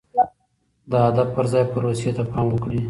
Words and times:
د 0.91 0.93
هدف 1.05 1.27
پر 1.35 1.45
ځای 1.51 1.63
پروسې 1.73 2.09
ته 2.17 2.23
پام 2.31 2.47
وکړئ. 2.49 2.77